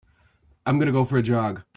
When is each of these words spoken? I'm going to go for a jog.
I'm 0.65 0.77
going 0.77 0.87
to 0.87 0.91
go 0.93 1.05
for 1.05 1.17
a 1.17 1.23
jog. 1.23 1.63